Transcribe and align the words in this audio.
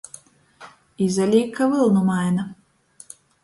Izalīk, 1.07 1.53
ka 1.59 1.69
vylnu 1.77 2.05
maina. 2.11 2.51